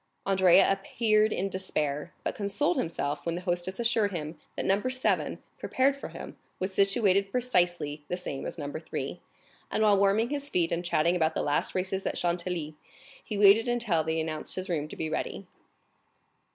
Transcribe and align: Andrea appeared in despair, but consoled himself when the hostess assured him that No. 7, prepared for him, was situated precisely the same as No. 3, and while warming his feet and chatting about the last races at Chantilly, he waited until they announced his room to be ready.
Andrea 0.25 0.67
appeared 0.71 1.31
in 1.31 1.47
despair, 1.49 2.11
but 2.23 2.33
consoled 2.33 2.75
himself 2.75 3.23
when 3.23 3.35
the 3.35 3.41
hostess 3.41 3.79
assured 3.79 4.09
him 4.11 4.35
that 4.55 4.65
No. 4.65 4.81
7, 4.81 5.37
prepared 5.59 5.95
for 5.95 6.07
him, 6.07 6.37
was 6.59 6.73
situated 6.73 7.29
precisely 7.29 8.03
the 8.07 8.17
same 8.17 8.47
as 8.47 8.57
No. 8.57 8.71
3, 8.71 9.21
and 9.69 9.83
while 9.83 9.99
warming 9.99 10.31
his 10.31 10.49
feet 10.49 10.71
and 10.71 10.83
chatting 10.83 11.15
about 11.15 11.35
the 11.35 11.43
last 11.43 11.75
races 11.75 12.07
at 12.07 12.17
Chantilly, 12.17 12.73
he 13.23 13.37
waited 13.37 13.67
until 13.67 14.03
they 14.03 14.19
announced 14.19 14.55
his 14.55 14.69
room 14.69 14.87
to 14.87 14.95
be 14.95 15.07
ready. 15.07 15.45